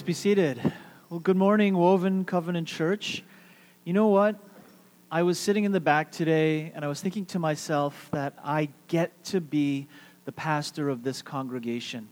Please 0.00 0.06
be 0.06 0.12
seated. 0.14 0.72
Well, 1.10 1.20
good 1.20 1.36
morning, 1.36 1.76
Woven 1.76 2.24
Covenant 2.24 2.66
Church. 2.66 3.22
You 3.84 3.92
know 3.92 4.06
what? 4.06 4.34
I 5.10 5.24
was 5.24 5.38
sitting 5.38 5.64
in 5.64 5.72
the 5.72 5.80
back 5.80 6.10
today 6.10 6.72
and 6.74 6.86
I 6.86 6.88
was 6.88 7.02
thinking 7.02 7.26
to 7.26 7.38
myself 7.38 8.08
that 8.12 8.32
I 8.42 8.70
get 8.88 9.24
to 9.24 9.42
be 9.42 9.88
the 10.24 10.32
pastor 10.32 10.88
of 10.88 11.02
this 11.02 11.20
congregation. 11.20 12.08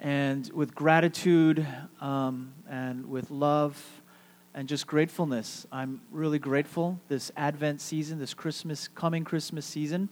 And 0.00 0.50
with 0.54 0.74
gratitude 0.74 1.66
um, 2.00 2.54
and 2.66 3.04
with 3.10 3.30
love 3.30 3.78
and 4.54 4.66
just 4.66 4.86
gratefulness, 4.86 5.66
I'm 5.70 6.00
really 6.12 6.38
grateful 6.38 6.98
this 7.08 7.30
Advent 7.36 7.82
season, 7.82 8.20
this 8.20 8.32
Christmas, 8.32 8.88
coming 8.88 9.22
Christmas 9.22 9.66
season, 9.66 10.08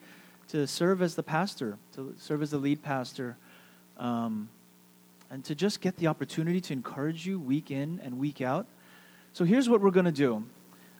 to 0.48 0.66
serve 0.66 1.00
as 1.00 1.14
the 1.14 1.22
pastor, 1.22 1.78
to 1.94 2.14
serve 2.18 2.42
as 2.42 2.50
the 2.50 2.58
lead 2.58 2.82
pastor. 2.82 3.38
Um, 3.96 4.50
and 5.30 5.44
to 5.44 5.54
just 5.54 5.80
get 5.80 5.96
the 5.96 6.08
opportunity 6.08 6.60
to 6.60 6.72
encourage 6.72 7.24
you 7.24 7.38
week 7.38 7.70
in 7.70 8.00
and 8.02 8.18
week 8.18 8.40
out. 8.40 8.66
So 9.32 9.44
here's 9.44 9.68
what 9.68 9.80
we're 9.80 9.92
going 9.92 10.06
to 10.06 10.12
do. 10.12 10.44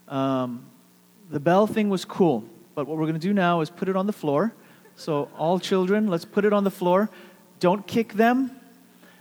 Um, 0.06 0.66
the 1.30 1.41
bell 1.41 1.66
thing 1.66 1.91
was 1.91 2.05
cool, 2.05 2.45
but 2.77 2.87
what 2.87 2.97
we're 2.97 3.06
going 3.06 3.15
to 3.15 3.20
do 3.20 3.33
now 3.33 3.61
is 3.61 3.70
put 3.70 3.89
it 3.89 3.97
on 3.97 4.06
the 4.06 4.12
floor. 4.12 4.55
So, 4.97 5.29
all 5.39 5.59
children, 5.59 6.09
let's 6.09 6.25
put 6.25 6.45
it 6.45 6.53
on 6.53 6.62
the 6.62 6.70
floor. 6.70 7.11
Don't 7.59 7.87
kick 7.87 8.15
them. 8.15 8.51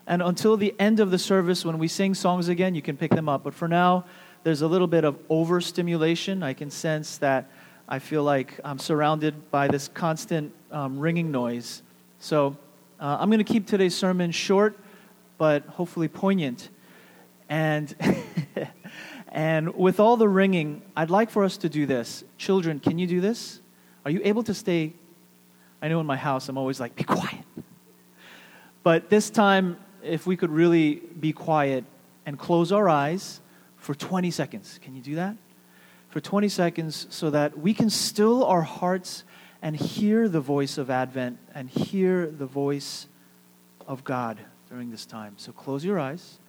And 0.06 0.22
until 0.22 0.58
the 0.58 0.76
end 0.78 1.00
of 1.00 1.10
the 1.10 1.20
service, 1.20 1.64
when 1.64 1.78
we 1.78 1.88
sing 1.88 2.14
songs 2.14 2.50
again, 2.50 2.76
you 2.76 2.82
can 2.82 2.98
pick 2.98 3.12
them 3.12 3.30
up. 3.30 3.44
But 3.44 3.54
for 3.54 3.68
now, 3.68 4.06
there's 4.44 4.62
a 4.62 4.68
little 4.68 4.88
bit 4.88 5.06
of 5.06 5.18
overstimulation. 5.30 6.44
I 6.44 6.54
can 6.54 6.70
sense 6.70 7.18
that 7.20 7.50
I 7.88 8.00
feel 8.00 8.24
like 8.24 8.60
I'm 8.64 8.80
surrounded 8.80 9.50
by 9.52 9.68
this 9.68 9.88
constant 9.88 10.54
um, 10.72 11.00
ringing 11.00 11.32
noise. 11.32 11.82
So, 12.20 12.58
uh, 13.00 13.18
I'm 13.20 13.30
going 13.30 13.44
to 13.44 13.54
keep 13.54 13.66
today's 13.66 13.96
sermon 13.96 14.32
short 14.32 14.78
but 15.40 15.66
hopefully 15.66 16.08
poignant. 16.08 16.70
And, 17.48 17.96
and 19.30 19.74
with 19.74 20.00
all 20.00 20.18
the 20.18 20.30
ringing, 20.30 20.84
I'd 20.96 21.10
like 21.10 21.32
for 21.32 21.44
us 21.44 21.58
to 21.58 21.70
do 21.70 21.88
this. 21.88 22.24
Children, 22.38 22.80
can 22.80 23.00
you 23.00 23.08
do 23.08 23.22
this? 23.22 23.60
Are 24.06 24.12
you 24.12 24.22
able 24.24 24.44
to 24.44 24.54
stay? 24.54 24.94
I 25.82 25.88
know 25.88 26.00
in 26.02 26.06
my 26.06 26.18
house 26.18 26.50
I'm 26.50 26.58
always 26.58 26.80
like, 26.80 26.96
be 26.96 27.04
quiet. 27.04 27.46
But 28.84 29.10
this 29.10 29.30
time, 29.30 29.78
if 30.04 30.28
we 30.28 30.38
could 30.38 30.52
really 30.52 30.96
be 30.96 31.32
quiet 31.32 31.86
and 32.26 32.38
close 32.38 32.72
our 32.72 32.90
eyes 32.90 33.40
for 33.78 33.96
20 33.96 34.30
seconds. 34.32 34.80
Can 34.84 34.94
you 34.96 35.02
do 35.02 35.16
that? 35.16 35.36
For 36.10 36.20
20 36.20 36.50
seconds 36.50 37.08
so 37.10 37.30
that 37.30 37.58
we 37.58 37.74
can 37.74 37.90
still 37.90 38.44
our 38.44 38.62
hearts 38.62 39.24
and 39.62 39.76
hear 39.76 40.28
the 40.28 40.42
voice 40.42 40.78
of 40.78 40.90
Advent 40.90 41.38
and 41.56 41.70
hear 41.70 42.28
the 42.30 42.46
voice 42.46 43.08
of 43.88 44.04
God 44.04 44.38
during 44.70 44.92
this 44.92 45.06
time. 45.06 45.34
So 45.38 45.52
close 45.52 45.84
your 45.84 46.00
eyes 46.00 46.40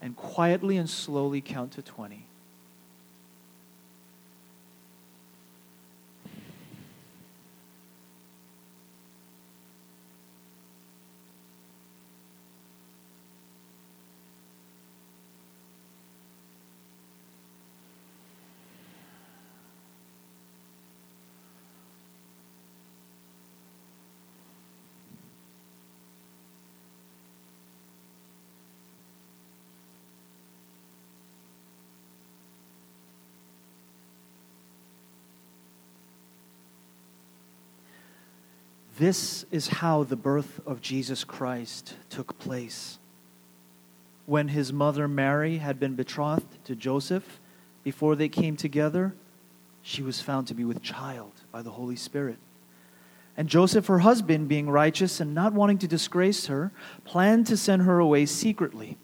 and 0.00 0.16
quietly 0.16 0.76
and 0.76 0.88
slowly 0.88 1.40
count 1.40 1.72
to 1.72 1.82
20. 1.82 2.26
This 39.00 39.46
is 39.50 39.68
how 39.68 40.04
the 40.04 40.14
birth 40.14 40.60
of 40.66 40.82
Jesus 40.82 41.24
Christ 41.24 41.96
took 42.10 42.38
place. 42.38 42.98
When 44.26 44.48
his 44.48 44.74
mother 44.74 45.08
Mary 45.08 45.56
had 45.56 45.80
been 45.80 45.94
betrothed 45.94 46.62
to 46.66 46.76
Joseph, 46.76 47.40
before 47.82 48.14
they 48.14 48.28
came 48.28 48.58
together, 48.58 49.14
she 49.80 50.02
was 50.02 50.20
found 50.20 50.48
to 50.48 50.54
be 50.54 50.66
with 50.66 50.82
child 50.82 51.32
by 51.50 51.62
the 51.62 51.70
Holy 51.70 51.96
Spirit. 51.96 52.36
And 53.38 53.48
Joseph, 53.48 53.86
her 53.86 54.00
husband, 54.00 54.48
being 54.48 54.68
righteous 54.68 55.18
and 55.18 55.34
not 55.34 55.54
wanting 55.54 55.78
to 55.78 55.88
disgrace 55.88 56.48
her, 56.48 56.70
planned 57.06 57.46
to 57.46 57.56
send 57.56 57.80
her 57.80 58.00
away 58.00 58.26
secretly. 58.26 58.98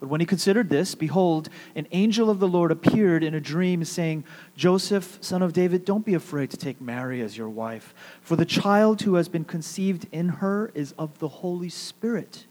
But 0.00 0.08
when 0.08 0.20
he 0.20 0.26
considered 0.26 0.70
this, 0.70 0.94
behold, 0.94 1.50
an 1.76 1.86
angel 1.92 2.30
of 2.30 2.40
the 2.40 2.48
Lord 2.48 2.72
appeared 2.72 3.22
in 3.22 3.34
a 3.34 3.40
dream, 3.40 3.84
saying, 3.84 4.24
Joseph, 4.56 5.18
son 5.20 5.42
of 5.42 5.52
David, 5.52 5.84
don't 5.84 6.06
be 6.06 6.14
afraid 6.14 6.50
to 6.50 6.56
take 6.56 6.80
Mary 6.80 7.20
as 7.20 7.36
your 7.36 7.50
wife, 7.50 7.94
for 8.22 8.34
the 8.34 8.46
child 8.46 9.02
who 9.02 9.16
has 9.16 9.28
been 9.28 9.44
conceived 9.44 10.06
in 10.10 10.28
her 10.28 10.72
is 10.74 10.92
of 10.98 11.18
the 11.18 11.28
Holy 11.28 11.68
Spirit. 11.68 12.46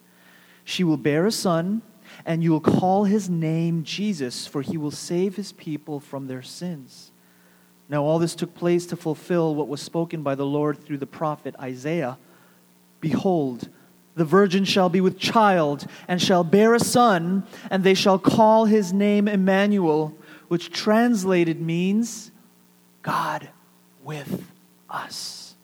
She 0.63 0.83
will 0.83 0.97
bear 0.97 1.25
a 1.25 1.31
son, 1.31 1.81
and 2.23 2.43
you 2.43 2.51
will 2.51 2.61
call 2.61 3.05
his 3.05 3.29
name 3.29 3.83
Jesus, 3.83 4.45
for 4.45 4.61
he 4.61 4.77
will 4.77 4.91
save 4.91 5.35
his 5.35 5.51
people 5.53 5.99
from 5.99 6.27
their 6.27 6.43
sins. 6.43 7.11
Now, 7.89 8.03
all 8.03 8.19
this 8.19 8.35
took 8.35 8.53
place 8.53 8.85
to 8.87 8.95
fulfill 8.95 9.55
what 9.55 9.67
was 9.67 9.81
spoken 9.81 10.21
by 10.21 10.35
the 10.35 10.45
Lord 10.45 10.77
through 10.77 10.99
the 10.99 11.07
prophet 11.07 11.55
Isaiah. 11.59 12.19
Behold, 13.01 13.69
the 14.19 14.25
virgin 14.25 14.65
shall 14.65 14.89
be 14.89 14.99
with 14.99 15.17
child 15.17 15.87
and 16.07 16.21
shall 16.21 16.43
bear 16.43 16.75
a 16.75 16.79
son, 16.79 17.43
and 17.71 17.83
they 17.83 17.93
shall 17.93 18.19
call 18.19 18.65
his 18.65 18.91
name 18.91 19.29
Emmanuel, 19.29 20.13
which 20.49 20.71
translated 20.71 21.61
means 21.61 22.29
God 23.01 23.47
with 24.03 24.45
us. 24.89 25.55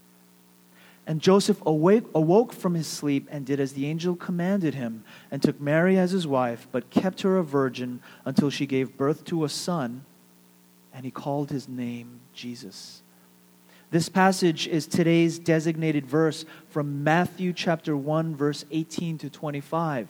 And 1.05 1.21
Joseph 1.21 1.61
awake, 1.65 2.05
awoke 2.15 2.53
from 2.53 2.75
his 2.75 2.87
sleep 2.87 3.27
and 3.29 3.45
did 3.45 3.59
as 3.59 3.73
the 3.73 3.87
angel 3.87 4.15
commanded 4.15 4.73
him, 4.73 5.03
and 5.29 5.43
took 5.43 5.59
Mary 5.59 5.97
as 5.99 6.11
his 6.11 6.25
wife, 6.25 6.67
but 6.71 6.89
kept 6.89 7.23
her 7.23 7.37
a 7.37 7.43
virgin 7.43 7.99
until 8.23 8.49
she 8.49 8.65
gave 8.65 8.97
birth 8.97 9.25
to 9.25 9.43
a 9.43 9.49
son, 9.49 10.05
and 10.93 11.03
he 11.03 11.11
called 11.11 11.51
his 11.51 11.67
name 11.67 12.21
Jesus. 12.33 13.01
This 13.91 14.09
passage 14.09 14.67
is 14.67 14.87
today's 14.87 15.37
designated 15.37 16.05
verse 16.05 16.45
from 16.69 17.03
Matthew 17.03 17.53
chapter 17.53 17.95
1, 17.95 18.35
verse 18.35 18.65
18 18.71 19.19
to 19.19 19.29
25. 19.29 20.07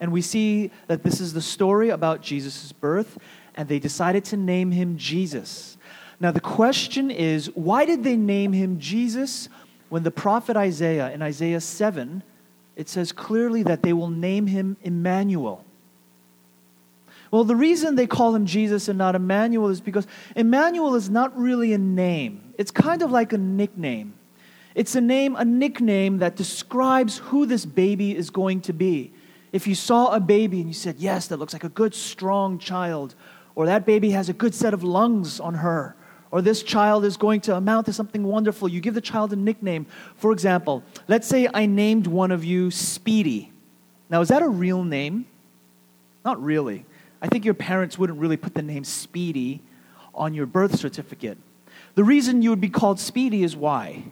And 0.00 0.12
we 0.12 0.22
see 0.22 0.70
that 0.86 1.02
this 1.02 1.20
is 1.20 1.32
the 1.34 1.42
story 1.42 1.90
about 1.90 2.22
Jesus' 2.22 2.72
birth, 2.72 3.18
and 3.54 3.68
they 3.68 3.78
decided 3.78 4.24
to 4.26 4.36
name 4.36 4.72
him 4.72 4.96
Jesus. 4.96 5.76
Now, 6.20 6.30
the 6.30 6.40
question 6.40 7.10
is 7.10 7.46
why 7.54 7.84
did 7.84 8.02
they 8.02 8.16
name 8.16 8.52
him 8.52 8.78
Jesus 8.78 9.48
when 9.88 10.02
the 10.02 10.10
prophet 10.10 10.56
Isaiah, 10.56 11.12
in 11.12 11.22
Isaiah 11.22 11.60
7, 11.60 12.22
it 12.76 12.88
says 12.88 13.12
clearly 13.12 13.62
that 13.62 13.82
they 13.82 13.92
will 13.92 14.10
name 14.10 14.46
him 14.46 14.76
Emmanuel? 14.82 15.64
Well, 17.30 17.44
the 17.44 17.56
reason 17.56 17.96
they 17.96 18.06
call 18.06 18.34
him 18.34 18.46
Jesus 18.46 18.88
and 18.88 18.96
not 18.96 19.14
Emmanuel 19.14 19.68
is 19.68 19.80
because 19.80 20.06
Emmanuel 20.36 20.94
is 20.94 21.10
not 21.10 21.36
really 21.38 21.72
a 21.72 21.78
name. 21.78 22.43
It's 22.58 22.70
kind 22.70 23.02
of 23.02 23.10
like 23.10 23.32
a 23.32 23.38
nickname. 23.38 24.14
It's 24.74 24.94
a 24.96 25.00
name, 25.00 25.36
a 25.36 25.44
nickname 25.44 26.18
that 26.18 26.36
describes 26.36 27.18
who 27.18 27.46
this 27.46 27.64
baby 27.64 28.16
is 28.16 28.30
going 28.30 28.60
to 28.62 28.72
be. 28.72 29.12
If 29.52 29.68
you 29.68 29.74
saw 29.76 30.12
a 30.12 30.20
baby 30.20 30.58
and 30.58 30.68
you 30.68 30.74
said, 30.74 30.96
Yes, 30.98 31.28
that 31.28 31.36
looks 31.36 31.52
like 31.52 31.64
a 31.64 31.68
good, 31.68 31.94
strong 31.94 32.58
child, 32.58 33.14
or 33.54 33.66
that 33.66 33.86
baby 33.86 34.10
has 34.10 34.28
a 34.28 34.32
good 34.32 34.54
set 34.54 34.74
of 34.74 34.82
lungs 34.82 35.38
on 35.38 35.54
her, 35.54 35.94
or 36.32 36.42
this 36.42 36.64
child 36.64 37.04
is 37.04 37.16
going 37.16 37.40
to 37.42 37.54
amount 37.54 37.86
to 37.86 37.92
something 37.92 38.24
wonderful, 38.24 38.66
you 38.66 38.80
give 38.80 38.94
the 38.94 39.00
child 39.00 39.32
a 39.32 39.36
nickname. 39.36 39.86
For 40.16 40.32
example, 40.32 40.82
let's 41.06 41.28
say 41.28 41.48
I 41.54 41.66
named 41.66 42.08
one 42.08 42.32
of 42.32 42.44
you 42.44 42.72
Speedy. 42.72 43.52
Now, 44.10 44.20
is 44.20 44.28
that 44.28 44.42
a 44.42 44.48
real 44.48 44.82
name? 44.82 45.26
Not 46.24 46.42
really. 46.42 46.84
I 47.22 47.28
think 47.28 47.44
your 47.44 47.54
parents 47.54 47.96
wouldn't 47.96 48.18
really 48.18 48.36
put 48.36 48.54
the 48.54 48.62
name 48.62 48.82
Speedy 48.82 49.62
on 50.12 50.34
your 50.34 50.46
birth 50.46 50.76
certificate. 50.76 51.38
The 51.94 52.04
reason 52.04 52.42
you 52.42 52.50
would 52.50 52.60
be 52.60 52.68
called 52.68 52.98
speedy 52.98 53.42
is 53.42 53.56
why? 53.56 54.04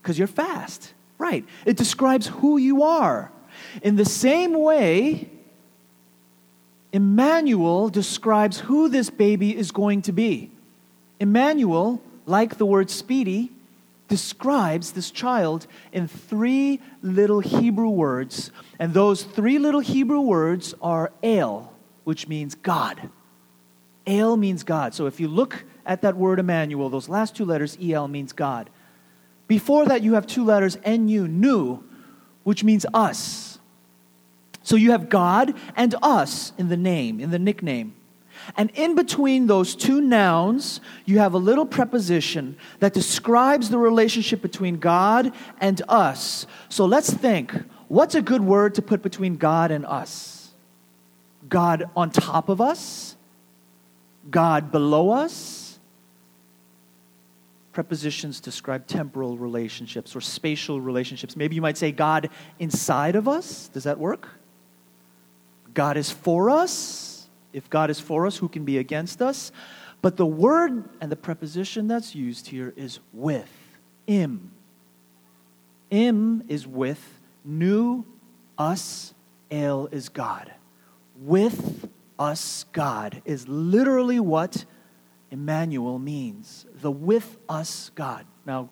Because 0.00 0.18
you're 0.18 0.28
fast. 0.28 0.94
Right. 1.18 1.44
It 1.66 1.76
describes 1.76 2.28
who 2.28 2.56
you 2.56 2.82
are. 2.82 3.30
In 3.82 3.96
the 3.96 4.04
same 4.04 4.54
way, 4.54 5.28
Emmanuel 6.92 7.88
describes 7.88 8.60
who 8.60 8.88
this 8.88 9.10
baby 9.10 9.56
is 9.56 9.70
going 9.70 10.02
to 10.02 10.12
be. 10.12 10.50
Emmanuel, 11.18 12.00
like 12.26 12.56
the 12.56 12.66
word 12.66 12.90
speedy, 12.90 13.50
describes 14.08 14.92
this 14.92 15.10
child 15.10 15.66
in 15.92 16.08
three 16.08 16.80
little 17.02 17.40
Hebrew 17.40 17.90
words. 17.90 18.50
And 18.78 18.92
those 18.92 19.22
three 19.22 19.58
little 19.58 19.80
Hebrew 19.80 20.20
words 20.20 20.74
are 20.82 21.12
El, 21.22 21.72
which 22.04 22.26
means 22.26 22.54
God. 22.54 23.10
El 24.06 24.36
means 24.36 24.64
God. 24.64 24.94
So 24.94 25.06
if 25.06 25.20
you 25.20 25.28
look 25.28 25.64
at 25.90 26.02
that 26.02 26.16
word 26.16 26.38
Emmanuel, 26.38 26.88
those 26.88 27.08
last 27.08 27.34
two 27.34 27.44
letters, 27.44 27.76
EL, 27.82 28.06
means 28.06 28.32
God. 28.32 28.70
Before 29.48 29.84
that, 29.86 30.02
you 30.02 30.14
have 30.14 30.24
two 30.24 30.44
letters, 30.44 30.78
NU, 30.86 31.26
new, 31.26 31.82
which 32.44 32.62
means 32.62 32.86
us. 32.94 33.58
So 34.62 34.76
you 34.76 34.92
have 34.92 35.08
God 35.08 35.52
and 35.74 35.96
us 36.00 36.52
in 36.56 36.68
the 36.68 36.76
name, 36.76 37.18
in 37.18 37.32
the 37.32 37.40
nickname. 37.40 37.96
And 38.56 38.70
in 38.76 38.94
between 38.94 39.48
those 39.48 39.74
two 39.74 40.00
nouns, 40.00 40.80
you 41.06 41.18
have 41.18 41.34
a 41.34 41.38
little 41.38 41.66
preposition 41.66 42.56
that 42.78 42.94
describes 42.94 43.68
the 43.68 43.78
relationship 43.78 44.40
between 44.40 44.78
God 44.78 45.32
and 45.60 45.82
us. 45.88 46.46
So 46.68 46.84
let's 46.84 47.12
think 47.12 47.52
what's 47.88 48.14
a 48.14 48.22
good 48.22 48.42
word 48.42 48.76
to 48.76 48.82
put 48.82 49.02
between 49.02 49.38
God 49.38 49.72
and 49.72 49.84
us? 49.84 50.52
God 51.48 51.90
on 51.96 52.10
top 52.10 52.48
of 52.48 52.60
us? 52.60 53.16
God 54.30 54.70
below 54.70 55.10
us? 55.10 55.59
Prepositions 57.72 58.40
describe 58.40 58.86
temporal 58.86 59.36
relationships 59.36 60.16
or 60.16 60.20
spatial 60.20 60.80
relationships. 60.80 61.36
Maybe 61.36 61.54
you 61.54 61.62
might 61.62 61.78
say 61.78 61.92
God 61.92 62.28
inside 62.58 63.14
of 63.14 63.28
us. 63.28 63.68
Does 63.68 63.84
that 63.84 63.98
work? 63.98 64.28
God 65.72 65.96
is 65.96 66.10
for 66.10 66.50
us. 66.50 67.28
If 67.52 67.70
God 67.70 67.90
is 67.90 68.00
for 68.00 68.26
us, 68.26 68.36
who 68.36 68.48
can 68.48 68.64
be 68.64 68.78
against 68.78 69.22
us? 69.22 69.52
But 70.02 70.16
the 70.16 70.26
word 70.26 70.88
and 71.00 71.12
the 71.12 71.16
preposition 71.16 71.86
that's 71.86 72.14
used 72.14 72.48
here 72.48 72.72
is 72.76 73.00
with. 73.12 73.50
Im. 74.06 74.50
Im 75.90 76.42
is 76.48 76.66
with. 76.66 77.20
Nu, 77.44 78.04
us, 78.58 79.14
El 79.50 79.86
is 79.86 80.08
God. 80.08 80.52
With 81.16 81.88
us, 82.18 82.64
God 82.72 83.22
is 83.24 83.48
literally 83.48 84.20
what 84.20 84.64
Emmanuel 85.30 85.98
means. 85.98 86.66
The 86.80 86.90
with 86.90 87.38
us 87.48 87.90
God. 87.94 88.26
Now, 88.46 88.70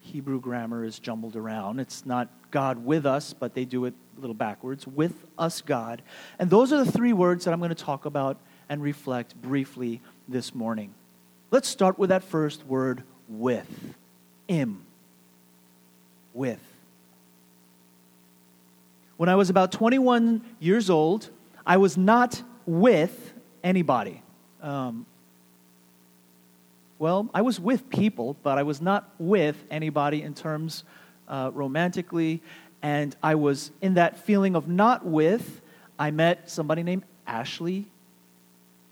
Hebrew 0.00 0.40
grammar 0.40 0.84
is 0.84 0.98
jumbled 0.98 1.36
around. 1.36 1.80
It's 1.80 2.06
not 2.06 2.28
God 2.50 2.84
with 2.84 3.06
us, 3.06 3.32
but 3.32 3.54
they 3.54 3.64
do 3.64 3.84
it 3.86 3.94
a 4.16 4.20
little 4.20 4.34
backwards. 4.34 4.86
With 4.86 5.24
us, 5.38 5.60
God. 5.60 6.02
And 6.38 6.48
those 6.48 6.72
are 6.72 6.84
the 6.84 6.90
three 6.90 7.12
words 7.12 7.44
that 7.44 7.52
I'm 7.52 7.58
going 7.58 7.70
to 7.70 7.74
talk 7.74 8.04
about 8.04 8.38
and 8.68 8.82
reflect 8.82 9.34
briefly 9.40 10.00
this 10.28 10.54
morning. 10.54 10.94
Let's 11.50 11.68
start 11.68 11.98
with 11.98 12.10
that 12.10 12.24
first 12.24 12.66
word, 12.66 13.02
with. 13.28 13.94
Im. 14.48 14.82
With. 16.34 16.60
When 19.16 19.28
I 19.28 19.34
was 19.34 19.50
about 19.50 19.72
21 19.72 20.42
years 20.60 20.90
old, 20.90 21.30
I 21.66 21.78
was 21.78 21.96
not 21.96 22.42
with 22.66 23.32
anybody. 23.64 24.22
Um, 24.62 25.06
well, 26.98 27.28
I 27.34 27.42
was 27.42 27.60
with 27.60 27.90
people, 27.90 28.36
but 28.42 28.58
I 28.58 28.62
was 28.62 28.80
not 28.80 29.10
with 29.18 29.56
anybody 29.70 30.22
in 30.22 30.34
terms 30.34 30.84
uh, 31.28 31.50
romantically. 31.52 32.42
And 32.82 33.14
I 33.22 33.34
was 33.34 33.70
in 33.82 33.94
that 33.94 34.18
feeling 34.18 34.56
of 34.56 34.68
not 34.68 35.04
with. 35.04 35.60
I 35.98 36.10
met 36.10 36.50
somebody 36.50 36.82
named 36.82 37.04
Ashley. 37.26 37.86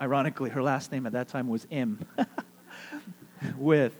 Ironically, 0.01 0.49
her 0.51 0.61
last 0.61 0.91
name 0.91 1.05
at 1.05 1.13
that 1.13 1.29
time 1.29 1.47
was 1.47 1.65
Im. 1.69 1.99
with. 3.57 3.95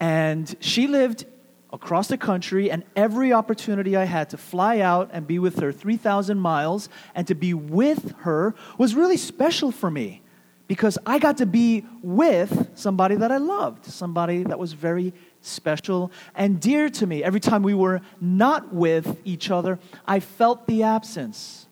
And 0.00 0.54
she 0.60 0.86
lived 0.86 1.26
across 1.70 2.08
the 2.08 2.16
country, 2.16 2.70
and 2.70 2.82
every 2.96 3.32
opportunity 3.32 3.94
I 3.94 4.04
had 4.04 4.30
to 4.30 4.38
fly 4.38 4.80
out 4.80 5.10
and 5.12 5.26
be 5.26 5.38
with 5.38 5.58
her 5.58 5.70
3,000 5.70 6.38
miles 6.38 6.88
and 7.14 7.26
to 7.26 7.34
be 7.34 7.52
with 7.52 8.14
her 8.20 8.54
was 8.78 8.94
really 8.94 9.18
special 9.18 9.70
for 9.70 9.90
me 9.90 10.22
because 10.68 10.98
I 11.06 11.18
got 11.18 11.38
to 11.38 11.46
be 11.46 11.84
with 12.02 12.70
somebody 12.74 13.16
that 13.16 13.32
I 13.32 13.38
loved, 13.38 13.86
somebody 13.86 14.44
that 14.44 14.58
was 14.58 14.74
very 14.74 15.14
special 15.40 16.12
and 16.34 16.60
dear 16.60 16.90
to 16.90 17.06
me. 17.06 17.24
Every 17.24 17.40
time 17.40 17.62
we 17.62 17.74
were 17.74 18.02
not 18.20 18.72
with 18.72 19.18
each 19.24 19.50
other, 19.50 19.78
I 20.06 20.20
felt 20.20 20.66
the 20.66 20.82
absence. 20.82 21.66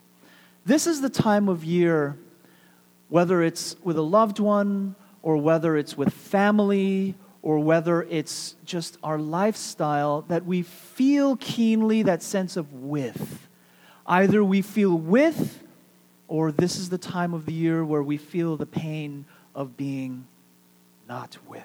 This 0.64 0.86
is 0.86 1.02
the 1.02 1.10
time 1.10 1.48
of 1.48 1.62
year, 1.62 2.16
whether 3.08 3.42
it's 3.42 3.76
with 3.84 3.98
a 3.98 4.02
loved 4.02 4.40
one 4.40 4.96
or 5.22 5.36
whether 5.36 5.76
it's 5.76 5.96
with 5.96 6.12
family 6.12 7.14
or 7.42 7.58
whether 7.60 8.02
it's 8.04 8.56
just 8.64 8.96
our 9.04 9.18
lifestyle, 9.18 10.22
that 10.22 10.44
we 10.44 10.62
feel 10.62 11.36
keenly 11.36 12.02
that 12.02 12.22
sense 12.22 12.56
of 12.56 12.72
with. 12.72 13.46
Either 14.06 14.42
we 14.42 14.62
feel 14.62 14.96
with 14.96 15.62
or 16.28 16.52
this 16.52 16.76
is 16.76 16.88
the 16.88 16.98
time 16.98 17.34
of 17.34 17.46
the 17.46 17.52
year 17.52 17.84
where 17.84 18.02
we 18.02 18.16
feel 18.16 18.56
the 18.56 18.66
pain 18.66 19.24
of 19.54 19.76
being 19.76 20.26
not 21.08 21.38
with. 21.46 21.62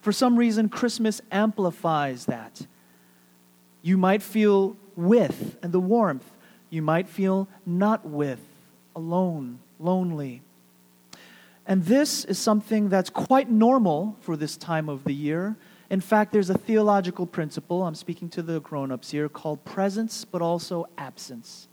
For 0.00 0.12
some 0.12 0.36
reason, 0.36 0.68
Christmas 0.68 1.20
amplifies 1.30 2.26
that. 2.26 2.66
You 3.82 3.98
might 3.98 4.22
feel 4.22 4.76
with 4.96 5.56
and 5.62 5.72
the 5.72 5.80
warmth. 5.80 6.24
You 6.70 6.82
might 6.82 7.08
feel 7.08 7.48
not 7.66 8.06
with, 8.06 8.40
alone, 8.94 9.58
lonely. 9.78 10.42
And 11.66 11.84
this 11.84 12.24
is 12.24 12.38
something 12.38 12.88
that's 12.88 13.10
quite 13.10 13.50
normal 13.50 14.16
for 14.20 14.36
this 14.36 14.56
time 14.56 14.88
of 14.88 15.04
the 15.04 15.12
year. 15.12 15.56
In 15.90 16.00
fact, 16.00 16.32
there's 16.32 16.50
a 16.50 16.56
theological 16.56 17.26
principle, 17.26 17.82
I'm 17.82 17.94
speaking 17.94 18.28
to 18.30 18.42
the 18.42 18.60
grown 18.60 18.90
ups 18.90 19.10
here, 19.10 19.28
called 19.28 19.64
presence 19.64 20.24
but 20.24 20.42
also 20.42 20.86
absence. 20.96 21.68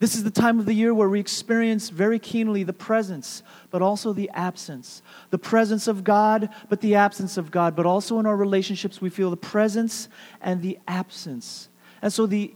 This 0.00 0.14
is 0.14 0.24
the 0.24 0.30
time 0.30 0.58
of 0.58 0.64
the 0.64 0.72
year 0.72 0.94
where 0.94 1.10
we 1.10 1.20
experience 1.20 1.90
very 1.90 2.18
keenly 2.18 2.62
the 2.62 2.72
presence, 2.72 3.42
but 3.70 3.82
also 3.82 4.14
the 4.14 4.30
absence. 4.30 5.02
The 5.28 5.38
presence 5.38 5.86
of 5.86 6.04
God, 6.04 6.48
but 6.70 6.80
the 6.80 6.94
absence 6.94 7.36
of 7.36 7.50
God. 7.50 7.76
But 7.76 7.84
also 7.84 8.18
in 8.18 8.24
our 8.24 8.36
relationships, 8.36 9.02
we 9.02 9.10
feel 9.10 9.28
the 9.28 9.36
presence 9.36 10.08
and 10.40 10.62
the 10.62 10.78
absence. 10.88 11.68
And 12.00 12.10
so, 12.10 12.24
the, 12.24 12.54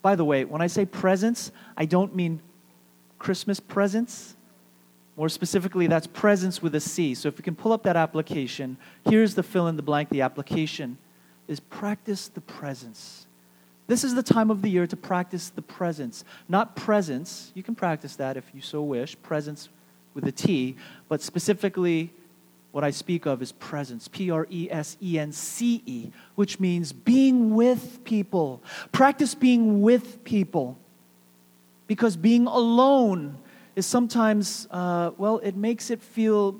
by 0.00 0.16
the 0.16 0.24
way, 0.24 0.46
when 0.46 0.62
I 0.62 0.68
say 0.68 0.86
presence, 0.86 1.52
I 1.76 1.84
don't 1.84 2.16
mean 2.16 2.40
Christmas 3.18 3.60
presents. 3.60 4.34
More 5.18 5.28
specifically, 5.28 5.86
that's 5.88 6.06
presence 6.06 6.62
with 6.62 6.74
a 6.74 6.80
C. 6.80 7.14
So 7.14 7.28
if 7.28 7.36
you 7.36 7.44
can 7.44 7.56
pull 7.56 7.74
up 7.74 7.82
that 7.82 7.96
application, 7.96 8.78
here's 9.06 9.34
the 9.34 9.42
fill 9.42 9.68
in 9.68 9.76
the 9.76 9.82
blank. 9.82 10.08
The 10.08 10.22
application 10.22 10.96
is 11.46 11.60
practice 11.60 12.28
the 12.28 12.40
presence. 12.40 13.25
This 13.86 14.02
is 14.02 14.14
the 14.14 14.22
time 14.22 14.50
of 14.50 14.62
the 14.62 14.68
year 14.68 14.86
to 14.86 14.96
practice 14.96 15.50
the 15.50 15.62
presence. 15.62 16.24
Not 16.48 16.74
presence, 16.74 17.52
you 17.54 17.62
can 17.62 17.74
practice 17.74 18.16
that 18.16 18.36
if 18.36 18.44
you 18.52 18.60
so 18.60 18.82
wish, 18.82 19.16
presence 19.22 19.68
with 20.14 20.24
a 20.24 20.32
T, 20.32 20.76
but 21.08 21.22
specifically 21.22 22.10
what 22.72 22.84
I 22.84 22.90
speak 22.90 23.26
of 23.26 23.40
is 23.40 23.52
presence, 23.52 24.08
P 24.08 24.30
R 24.30 24.46
E 24.50 24.68
S 24.70 24.96
E 25.02 25.18
N 25.18 25.32
C 25.32 25.82
E, 25.86 26.10
which 26.34 26.60
means 26.60 26.92
being 26.92 27.54
with 27.54 28.04
people. 28.04 28.60
Practice 28.92 29.34
being 29.34 29.80
with 29.80 30.22
people. 30.24 30.76
Because 31.86 32.16
being 32.16 32.46
alone 32.46 33.38
is 33.76 33.86
sometimes, 33.86 34.66
uh, 34.70 35.12
well, 35.16 35.38
it 35.38 35.56
makes 35.56 35.90
it 35.90 36.02
feel, 36.02 36.56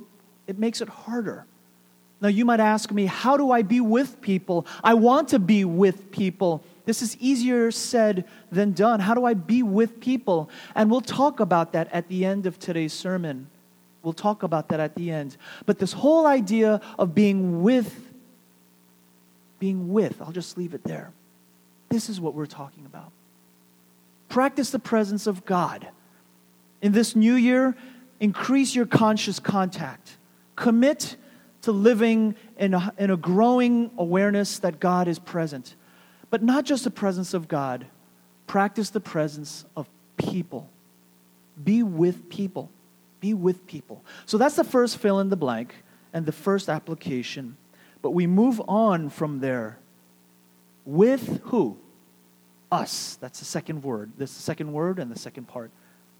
it 0.47 0.59
makes 0.59 0.81
it 0.81 0.89
harder. 0.89 1.45
Now, 2.21 2.29
you 2.29 2.45
might 2.45 2.61
ask 2.61 2.91
me, 2.91 3.07
how 3.07 3.37
do 3.37 3.51
I 3.51 3.63
be 3.63 3.81
with 3.81 4.21
people? 4.23 4.67
I 4.83 4.95
want 4.95 5.29
to 5.29 5.39
be 5.39 5.65
with 5.67 6.11
people. 6.11 6.63
This 6.87 7.03
is 7.03 7.17
easier 7.19 7.71
said 7.73 8.25
than 8.51 8.73
done. 8.73 9.01
How 9.01 9.13
do 9.13 9.25
I 9.25 9.35
be 9.35 9.63
with 9.63 10.01
people? 10.01 10.49
And 10.75 10.91
we'll 10.91 11.01
talk 11.01 11.41
about 11.41 11.73
that 11.73 11.93
at 11.93 12.09
the 12.09 12.25
end 12.25 12.47
of 12.47 12.59
today's 12.59 12.93
sermon. 12.93 13.49
We'll 14.03 14.13
talk 14.13 14.45
about 14.45 14.69
that 14.69 14.79
at 14.79 14.95
the 14.95 15.11
end. 15.11 15.37
But 15.67 15.81
this 15.81 15.93
whole 15.93 16.27
idea 16.27 16.81
of 16.97 17.13
being 17.13 17.63
with, 17.63 18.13
being 19.59 19.93
with, 19.93 20.23
I'll 20.23 20.33
just 20.33 20.57
leave 20.57 20.75
it 20.75 20.85
there. 20.85 21.11
This 21.89 22.09
is 22.09 22.21
what 22.21 22.35
we're 22.35 22.47
talking 22.47 22.87
about. 22.87 23.11
Practice 24.29 24.71
the 24.71 24.79
presence 24.79 25.27
of 25.27 25.45
God. 25.45 25.89
In 26.83 26.93
this 26.93 27.17
new 27.17 27.35
year, 27.35 27.77
increase 28.21 28.77
your 28.77 28.87
conscious 28.87 29.41
contact. 29.41 30.19
Commit 30.55 31.17
to 31.63 31.73
living 31.73 32.37
in 32.57 32.75
a, 32.75 32.93
in 32.97 33.11
a 33.11 33.17
growing 33.17 33.91
awareness 33.99 34.61
that 34.61 34.79
God 34.79 35.09
is 35.09 35.19
present. 35.19 35.75
But 36.31 36.43
not 36.43 36.65
just 36.65 36.85
the 36.85 36.91
presence 36.91 37.35
of 37.35 37.49
God, 37.49 37.87
practice 38.47 38.91
the 38.91 39.01
presence 39.01 39.65
of 39.77 39.89
people. 40.17 40.69
Be 41.63 41.83
with 41.83 42.29
people. 42.29 42.71
Be 43.21 43.35
with 43.35 43.67
people. 43.67 44.05
So 44.27 44.39
that's 44.39 44.57
the 44.57 44.65
first 44.65 44.99
fill 44.99 45.21
in 45.21 45.29
the 45.29 45.37
blank 45.37 45.75
and 46.13 46.27
the 46.27 46.33
first 46.33 46.69
application. 46.69 47.57
But 48.03 48.11
we 48.11 48.27
move 48.27 48.61
on 48.69 49.09
from 49.09 49.41
there. 49.41 49.79
With 50.85 51.41
who? 51.45 51.79
Us. 52.71 53.17
That's 53.21 53.39
the 53.39 53.45
second 53.45 53.83
word. 53.83 54.13
This 54.19 54.35
the 54.35 54.43
second 54.43 54.73
word 54.73 54.99
and 54.99 55.11
the 55.11 55.19
second 55.19 55.49
part. 55.49 55.71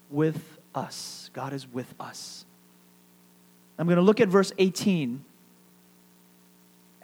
With 0.09 0.57
us. 0.73 1.29
God 1.33 1.53
is 1.53 1.67
with 1.67 1.93
us. 1.99 2.45
I'm 3.77 3.85
going 3.85 3.97
to 3.97 4.01
look 4.01 4.19
at 4.19 4.29
verse 4.29 4.51
18 4.57 5.23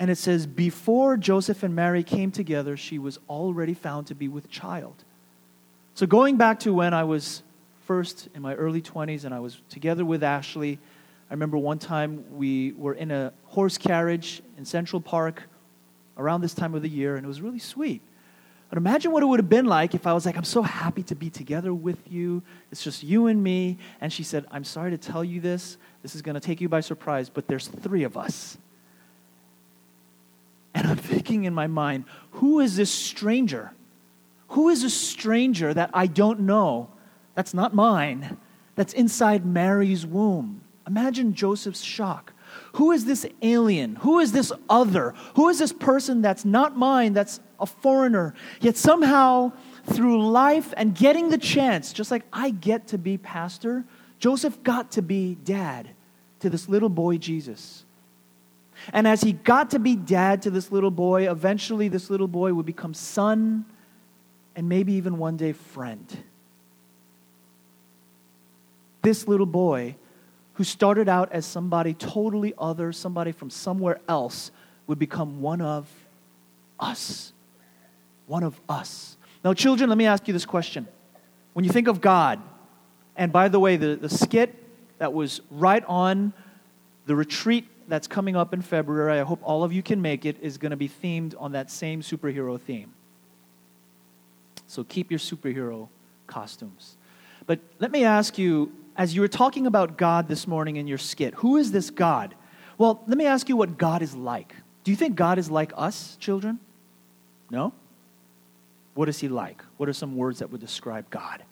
and 0.03 0.11
it 0.11 0.17
says, 0.17 0.45
Before 0.45 1.15
Joseph 1.15 1.63
and 1.63 1.73
Mary 1.73 2.03
came 2.03 2.29
together, 2.29 2.75
she 2.75 2.99
was 2.99 3.19
already 3.29 3.73
found 3.73 4.07
to 4.07 4.15
be 4.15 4.27
with 4.27 4.49
child. 4.51 5.05
So, 5.95 6.05
going 6.05 6.35
back 6.35 6.59
to 6.61 6.73
when 6.73 6.93
I 6.93 7.05
was 7.05 7.41
first 7.85 8.27
in 8.35 8.41
my 8.41 8.53
early 8.55 8.81
20s 8.81 9.23
and 9.23 9.33
I 9.33 9.39
was 9.39 9.61
together 9.69 10.03
with 10.03 10.21
Ashley, 10.21 10.77
I 11.29 11.33
remember 11.33 11.57
one 11.57 11.79
time 11.79 12.25
we 12.35 12.73
were 12.73 12.95
in 12.95 13.11
a 13.11 13.31
horse 13.45 13.77
carriage 13.77 14.41
in 14.57 14.65
Central 14.65 14.99
Park 14.99 15.43
around 16.17 16.41
this 16.41 16.53
time 16.53 16.75
of 16.75 16.81
the 16.81 16.89
year, 16.89 17.15
and 17.15 17.23
it 17.23 17.29
was 17.29 17.39
really 17.39 17.59
sweet. 17.59 18.01
But 18.67 18.77
imagine 18.77 19.13
what 19.13 19.23
it 19.23 19.27
would 19.27 19.39
have 19.39 19.47
been 19.47 19.67
like 19.67 19.95
if 19.95 20.05
I 20.05 20.11
was 20.11 20.25
like, 20.25 20.35
I'm 20.35 20.43
so 20.43 20.63
happy 20.63 21.03
to 21.03 21.15
be 21.15 21.29
together 21.29 21.73
with 21.73 22.11
you. 22.11 22.43
It's 22.73 22.83
just 22.83 23.03
you 23.03 23.27
and 23.27 23.41
me. 23.41 23.77
And 24.01 24.11
she 24.11 24.23
said, 24.23 24.47
I'm 24.51 24.65
sorry 24.65 24.91
to 24.91 24.97
tell 24.97 25.23
you 25.23 25.39
this. 25.39 25.77
This 26.01 26.13
is 26.13 26.21
going 26.21 26.35
to 26.35 26.41
take 26.41 26.59
you 26.59 26.67
by 26.67 26.81
surprise, 26.81 27.29
but 27.29 27.47
there's 27.47 27.69
three 27.69 28.03
of 28.03 28.17
us. 28.17 28.57
And 30.73 30.87
I'm 30.87 30.97
thinking 30.97 31.43
in 31.43 31.53
my 31.53 31.67
mind, 31.67 32.05
who 32.31 32.59
is 32.59 32.75
this 32.75 32.91
stranger? 32.91 33.71
Who 34.49 34.69
is 34.69 34.83
a 34.83 34.89
stranger 34.89 35.73
that 35.73 35.89
I 35.93 36.07
don't 36.07 36.41
know, 36.41 36.89
that's 37.35 37.53
not 37.53 37.73
mine, 37.73 38.37
that's 38.75 38.93
inside 38.93 39.45
Mary's 39.45 40.05
womb? 40.05 40.61
Imagine 40.87 41.33
Joseph's 41.33 41.81
shock. 41.81 42.33
Who 42.73 42.91
is 42.91 43.05
this 43.05 43.25
alien? 43.41 43.95
Who 43.97 44.19
is 44.19 44.31
this 44.31 44.51
other? 44.69 45.13
Who 45.35 45.49
is 45.49 45.59
this 45.59 45.73
person 45.73 46.21
that's 46.21 46.45
not 46.45 46.77
mine, 46.77 47.13
that's 47.13 47.39
a 47.59 47.65
foreigner? 47.65 48.35
Yet 48.61 48.77
somehow, 48.77 49.53
through 49.85 50.27
life 50.29 50.73
and 50.77 50.95
getting 50.95 51.29
the 51.29 51.37
chance, 51.37 51.93
just 51.93 52.11
like 52.11 52.23
I 52.31 52.51
get 52.51 52.87
to 52.89 52.97
be 52.97 53.17
pastor, 53.17 53.85
Joseph 54.19 54.61
got 54.63 54.91
to 54.91 55.01
be 55.01 55.35
dad 55.43 55.89
to 56.39 56.49
this 56.49 56.69
little 56.69 56.89
boy, 56.89 57.17
Jesus. 57.17 57.85
And 58.91 59.07
as 59.07 59.21
he 59.21 59.33
got 59.33 59.71
to 59.71 59.79
be 59.79 59.95
dad 59.95 60.41
to 60.43 60.51
this 60.51 60.71
little 60.71 60.91
boy, 60.91 61.29
eventually 61.29 61.87
this 61.87 62.09
little 62.09 62.27
boy 62.27 62.53
would 62.53 62.65
become 62.65 62.93
son 62.93 63.65
and 64.55 64.69
maybe 64.69 64.93
even 64.93 65.17
one 65.17 65.37
day 65.37 65.53
friend. 65.53 66.05
This 69.01 69.27
little 69.27 69.45
boy, 69.45 69.95
who 70.53 70.63
started 70.63 71.09
out 71.09 71.31
as 71.31 71.45
somebody 71.45 71.93
totally 71.93 72.53
other, 72.57 72.91
somebody 72.91 73.31
from 73.31 73.49
somewhere 73.49 73.99
else, 74.07 74.51
would 74.87 74.99
become 74.99 75.41
one 75.41 75.61
of 75.61 75.89
us. 76.79 77.33
One 78.27 78.43
of 78.43 78.59
us. 78.69 79.17
Now, 79.43 79.53
children, 79.53 79.89
let 79.89 79.97
me 79.97 80.05
ask 80.05 80.27
you 80.27 80.33
this 80.33 80.45
question. 80.45 80.87
When 81.53 81.65
you 81.65 81.71
think 81.71 81.87
of 81.87 81.99
God, 82.01 82.39
and 83.15 83.31
by 83.31 83.49
the 83.49 83.59
way, 83.59 83.77
the, 83.77 83.95
the 83.95 84.09
skit 84.09 84.55
that 84.99 85.13
was 85.13 85.41
right 85.51 85.83
on 85.87 86.33
the 87.05 87.15
retreat 87.15 87.67
that's 87.87 88.07
coming 88.07 88.35
up 88.35 88.53
in 88.53 88.61
February, 88.61 89.19
I 89.19 89.23
hope 89.23 89.39
all 89.43 89.63
of 89.63 89.73
you 89.73 89.83
can 89.83 90.01
make 90.01 90.25
it, 90.25 90.37
is 90.41 90.57
going 90.57 90.71
to 90.71 90.77
be 90.77 90.89
themed 90.89 91.35
on 91.39 91.51
that 91.53 91.69
same 91.71 92.01
superhero 92.01 92.59
theme. 92.59 92.93
So 94.67 94.83
keep 94.83 95.11
your 95.11 95.19
superhero 95.19 95.89
costumes. 96.27 96.97
But 97.45 97.59
let 97.79 97.91
me 97.91 98.03
ask 98.05 98.37
you, 98.37 98.71
as 98.95 99.13
you 99.13 99.21
were 99.21 99.27
talking 99.27 99.67
about 99.67 99.97
God 99.97 100.27
this 100.27 100.47
morning 100.47 100.77
in 100.77 100.87
your 100.87 100.97
skit, 100.97 101.33
who 101.35 101.57
is 101.57 101.71
this 101.71 101.89
God? 101.89 102.35
Well, 102.77 103.03
let 103.07 103.17
me 103.17 103.25
ask 103.25 103.49
you 103.49 103.57
what 103.57 103.77
God 103.77 104.01
is 104.01 104.15
like. 104.15 104.55
Do 104.83 104.91
you 104.91 104.97
think 104.97 105.15
God 105.15 105.37
is 105.37 105.49
like 105.49 105.71
us, 105.75 106.15
children? 106.19 106.59
No? 107.49 107.73
What 108.95 109.09
is 109.09 109.19
he 109.19 109.27
like? 109.27 109.63
What 109.77 109.89
are 109.89 109.93
some 109.93 110.15
words 110.15 110.39
that 110.39 110.51
would 110.51 110.61
describe 110.61 111.09
God? 111.09 111.43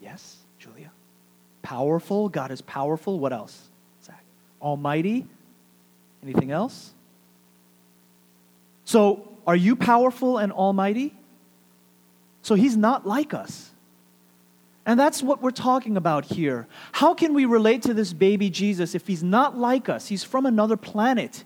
Yes? 0.00 0.36
Powerful. 1.70 2.28
God 2.28 2.50
is 2.50 2.62
powerful. 2.62 3.20
What 3.20 3.32
else? 3.32 3.68
Zach? 4.04 4.24
Almighty. 4.60 5.24
Anything 6.20 6.50
else? 6.50 6.92
So, 8.84 9.28
are 9.46 9.54
you 9.54 9.76
powerful 9.76 10.38
and 10.38 10.50
almighty? 10.50 11.14
So 12.42 12.56
he's 12.56 12.76
not 12.76 13.06
like 13.06 13.32
us. 13.32 13.70
And 14.84 14.98
that's 14.98 15.22
what 15.22 15.42
we're 15.42 15.52
talking 15.52 15.96
about 15.96 16.24
here. 16.24 16.66
How 16.90 17.14
can 17.14 17.34
we 17.34 17.44
relate 17.44 17.82
to 17.82 17.94
this 17.94 18.12
baby 18.12 18.50
Jesus 18.50 18.96
if 18.96 19.06
he's 19.06 19.22
not 19.22 19.56
like 19.56 19.88
us? 19.88 20.08
He's 20.08 20.24
from 20.24 20.46
another 20.46 20.76
planet 20.76 21.44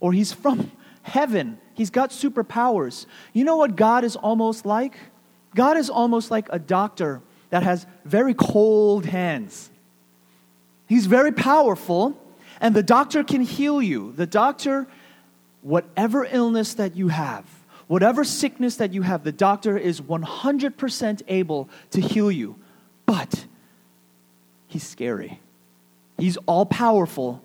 or 0.00 0.12
he's 0.12 0.32
from 0.32 0.72
heaven. 1.02 1.60
He's 1.74 1.90
got 1.90 2.10
superpowers. 2.10 3.06
You 3.32 3.44
know 3.44 3.58
what 3.58 3.76
God 3.76 4.02
is 4.02 4.16
almost 4.16 4.66
like? 4.66 4.98
God 5.54 5.76
is 5.76 5.88
almost 5.88 6.32
like 6.32 6.48
a 6.50 6.58
doctor 6.58 7.22
that 7.50 7.62
has 7.62 7.86
very 8.04 8.34
cold 8.34 9.06
hands. 9.06 9.70
He's 10.88 11.06
very 11.06 11.32
powerful, 11.32 12.20
and 12.60 12.74
the 12.74 12.82
doctor 12.82 13.24
can 13.24 13.42
heal 13.42 13.82
you. 13.82 14.12
The 14.12 14.26
doctor 14.26 14.86
whatever 15.66 16.24
illness 16.30 16.74
that 16.74 16.94
you 16.94 17.08
have, 17.08 17.44
whatever 17.88 18.22
sickness 18.22 18.76
that 18.76 18.94
you 18.94 19.02
have, 19.02 19.24
the 19.24 19.32
doctor 19.32 19.76
is 19.76 20.00
100% 20.00 21.22
able 21.26 21.68
to 21.90 22.00
heal 22.00 22.30
you. 22.30 22.54
But 23.04 23.46
he's 24.68 24.84
scary. 24.84 25.40
He's 26.18 26.36
all 26.46 26.66
powerful, 26.66 27.42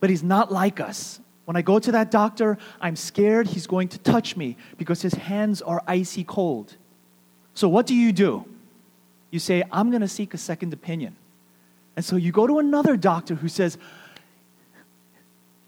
but 0.00 0.10
he's 0.10 0.22
not 0.22 0.52
like 0.52 0.80
us. 0.80 1.18
When 1.46 1.56
I 1.56 1.62
go 1.62 1.78
to 1.78 1.92
that 1.92 2.10
doctor, 2.10 2.58
I'm 2.78 2.94
scared 2.94 3.46
he's 3.46 3.66
going 3.66 3.88
to 3.88 3.98
touch 3.98 4.36
me 4.36 4.56
because 4.76 5.00
his 5.00 5.14
hands 5.14 5.62
are 5.62 5.82
icy 5.86 6.24
cold. 6.24 6.76
So, 7.54 7.68
what 7.68 7.86
do 7.86 7.94
you 7.94 8.12
do? 8.12 8.44
You 9.32 9.40
say, 9.40 9.64
I'm 9.72 9.90
going 9.90 10.02
to 10.02 10.08
seek 10.08 10.34
a 10.34 10.38
second 10.38 10.72
opinion. 10.72 11.16
And 11.96 12.04
so 12.04 12.16
you 12.16 12.30
go 12.30 12.46
to 12.46 12.60
another 12.60 12.96
doctor 12.96 13.34
who 13.34 13.48
says, 13.48 13.76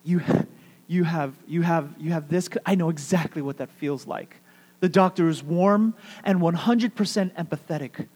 you, 0.05 0.21
you 0.87 1.03
have, 1.03 1.35
you 1.49 1.63
have, 1.63 1.95
you 1.99 2.13
have 2.13 2.29
this. 2.29 2.49
I 2.65 2.75
know 2.75 2.91
exactly 2.91 3.43
what 3.43 3.57
that 3.57 3.71
feels 3.71 4.07
like. 4.07 4.37
The 4.81 4.89
doctor 4.89 5.29
is 5.29 5.43
warm 5.43 5.95
and 6.25 6.41
100% 6.41 6.93
empathetic. 7.35 8.07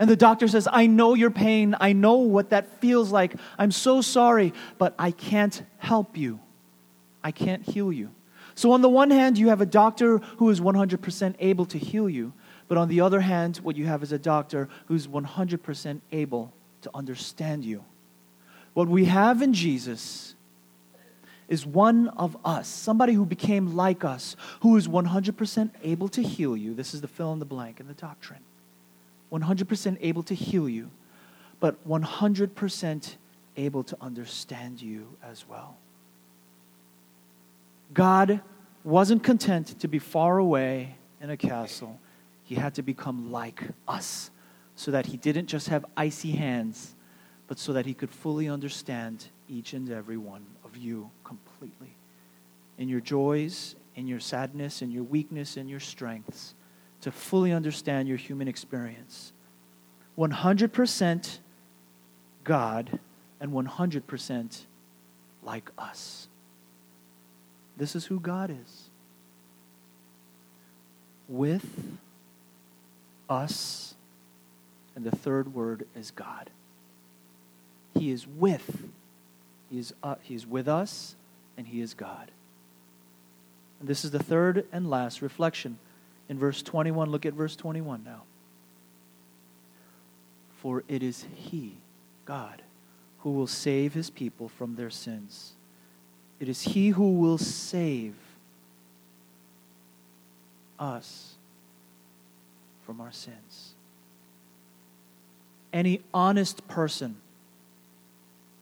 And 0.00 0.10
the 0.10 0.16
doctor 0.16 0.48
says, 0.48 0.66
I 0.70 0.86
know 0.86 1.14
your 1.14 1.30
pain. 1.30 1.76
I 1.80 1.92
know 1.92 2.16
what 2.16 2.50
that 2.50 2.80
feels 2.80 3.12
like. 3.12 3.34
I'm 3.58 3.70
so 3.70 4.00
sorry, 4.00 4.52
but 4.76 4.94
I 4.98 5.12
can't 5.12 5.62
help 5.78 6.16
you. 6.16 6.40
I 7.22 7.30
can't 7.30 7.62
heal 7.62 7.92
you. 7.92 8.10
So, 8.54 8.72
on 8.72 8.82
the 8.82 8.88
one 8.88 9.10
hand, 9.10 9.38
you 9.38 9.50
have 9.50 9.60
a 9.60 9.66
doctor 9.66 10.18
who 10.38 10.50
is 10.50 10.60
100% 10.60 11.34
able 11.38 11.66
to 11.66 11.78
heal 11.78 12.08
you. 12.08 12.32
But 12.70 12.78
on 12.78 12.86
the 12.86 13.00
other 13.00 13.20
hand, 13.20 13.56
what 13.56 13.74
you 13.74 13.86
have 13.86 14.00
is 14.04 14.12
a 14.12 14.18
doctor 14.18 14.68
who's 14.86 15.08
100% 15.08 16.00
able 16.12 16.52
to 16.82 16.90
understand 16.94 17.64
you. 17.64 17.84
What 18.74 18.86
we 18.86 19.06
have 19.06 19.42
in 19.42 19.52
Jesus 19.52 20.36
is 21.48 21.66
one 21.66 22.06
of 22.10 22.36
us, 22.44 22.68
somebody 22.68 23.12
who 23.12 23.26
became 23.26 23.74
like 23.74 24.04
us, 24.04 24.36
who 24.60 24.76
is 24.76 24.86
100% 24.86 25.70
able 25.82 26.08
to 26.10 26.22
heal 26.22 26.56
you. 26.56 26.72
This 26.72 26.94
is 26.94 27.00
the 27.00 27.08
fill 27.08 27.32
in 27.32 27.40
the 27.40 27.44
blank 27.44 27.80
in 27.80 27.88
the 27.88 27.94
doctrine. 27.94 28.38
100% 29.32 29.96
able 30.00 30.22
to 30.22 30.34
heal 30.36 30.68
you, 30.68 30.92
but 31.58 31.76
100% 31.88 33.16
able 33.56 33.82
to 33.82 33.96
understand 34.00 34.80
you 34.80 35.08
as 35.24 35.44
well. 35.48 35.76
God 37.92 38.40
wasn't 38.84 39.24
content 39.24 39.80
to 39.80 39.88
be 39.88 39.98
far 39.98 40.38
away 40.38 40.94
in 41.20 41.30
a 41.30 41.36
castle. 41.36 41.98
He 42.50 42.56
had 42.56 42.74
to 42.74 42.82
become 42.82 43.30
like 43.30 43.62
us 43.86 44.32
so 44.74 44.90
that 44.90 45.06
he 45.06 45.16
didn't 45.16 45.46
just 45.46 45.68
have 45.68 45.84
icy 45.96 46.32
hands, 46.32 46.96
but 47.46 47.60
so 47.60 47.72
that 47.74 47.86
he 47.86 47.94
could 47.94 48.10
fully 48.10 48.48
understand 48.48 49.28
each 49.48 49.72
and 49.72 49.88
every 49.88 50.16
one 50.16 50.44
of 50.64 50.76
you 50.76 51.12
completely. 51.22 51.94
In 52.76 52.88
your 52.88 52.98
joys, 52.98 53.76
in 53.94 54.08
your 54.08 54.18
sadness, 54.18 54.82
in 54.82 54.90
your 54.90 55.04
weakness, 55.04 55.56
in 55.56 55.68
your 55.68 55.78
strengths, 55.78 56.56
to 57.02 57.12
fully 57.12 57.52
understand 57.52 58.08
your 58.08 58.16
human 58.16 58.48
experience. 58.48 59.32
100% 60.18 61.38
God 62.42 62.98
and 63.38 63.52
100% 63.52 64.60
like 65.44 65.70
us. 65.78 66.26
This 67.76 67.94
is 67.94 68.06
who 68.06 68.18
God 68.18 68.50
is. 68.50 68.90
With 71.28 72.00
us, 73.30 73.94
and 74.94 75.04
the 75.04 75.10
third 75.10 75.54
word 75.54 75.86
is 75.94 76.10
God. 76.10 76.50
He 77.94 78.10
is 78.10 78.26
with 78.26 78.90
he 79.70 79.78
is, 79.78 79.94
uh, 80.02 80.16
he 80.20 80.34
is 80.34 80.46
with 80.46 80.68
us, 80.68 81.14
and 81.56 81.68
He 81.68 81.80
is 81.80 81.94
God. 81.94 82.30
And 83.78 83.88
this 83.88 84.04
is 84.04 84.10
the 84.10 84.22
third 84.22 84.66
and 84.72 84.90
last 84.90 85.22
reflection. 85.22 85.78
In 86.28 86.38
verse 86.38 86.60
21, 86.60 87.10
look 87.10 87.24
at 87.24 87.32
verse 87.32 87.56
21 87.56 88.02
now. 88.04 88.22
For 90.58 90.82
it 90.88 91.02
is 91.02 91.24
He, 91.34 91.76
God, 92.24 92.62
who 93.20 93.30
will 93.30 93.46
save 93.46 93.94
His 93.94 94.10
people 94.10 94.48
from 94.48 94.74
their 94.74 94.90
sins. 94.90 95.52
It 96.40 96.48
is 96.48 96.62
He 96.62 96.90
who 96.90 97.12
will 97.12 97.38
save 97.38 98.14
us 100.78 101.34
from 102.90 103.00
our 103.00 103.12
sins. 103.12 103.74
Any 105.72 106.02
honest 106.12 106.66
person 106.66 107.14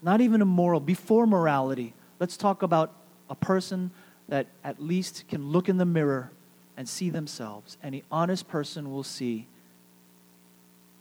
not 0.02 0.20
even 0.20 0.42
immoral, 0.42 0.80
before 0.80 1.26
morality. 1.26 1.94
Let's 2.20 2.36
talk 2.36 2.62
about 2.62 2.92
a 3.28 3.34
person 3.34 3.90
that 4.28 4.46
at 4.62 4.82
least 4.82 5.24
can 5.28 5.50
look 5.50 5.70
in 5.70 5.78
the 5.78 5.86
mirror 5.86 6.30
and 6.76 6.86
see 6.86 7.08
themselves. 7.08 7.76
Any 7.82 8.04
honest 8.12 8.48
person 8.48 8.92
will 8.92 9.02
see 9.02 9.46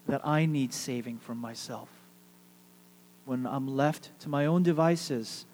that 0.08 0.26
I 0.26 0.46
need 0.46 0.74
saving 0.74 1.20
from 1.20 1.38
myself. 1.38 1.90
When 3.26 3.46
I'm 3.46 3.68
left 3.68 4.18
to 4.22 4.30
my 4.30 4.46
own 4.46 4.64
devices, 4.64 5.46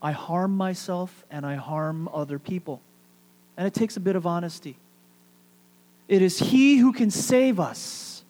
I 0.00 0.12
harm 0.12 0.56
myself 0.56 1.24
and 1.30 1.44
I 1.44 1.56
harm 1.56 2.08
other 2.12 2.38
people. 2.38 2.80
And 3.56 3.66
it 3.66 3.74
takes 3.74 3.96
a 3.96 4.00
bit 4.00 4.14
of 4.14 4.26
honesty. 4.26 4.78
It 6.08 6.22
is 6.22 6.38
He 6.38 6.78
who 6.78 6.92
can 6.92 7.10
save 7.10 7.58
us 7.58 8.24